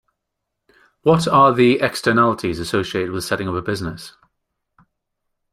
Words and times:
What 1.03 1.27
are 1.27 1.53
the 1.53 1.79
externalities 1.79 2.57
associated 2.57 3.11
with 3.11 3.23
setting 3.23 3.47
up 3.47 3.53
a 3.53 3.61
business? 3.61 4.13